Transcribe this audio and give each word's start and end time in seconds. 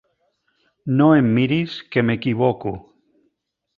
No 1.01 1.09
em 1.17 1.29
miris 1.35 1.77
que 1.91 2.05
m'equivoco. 2.07 2.73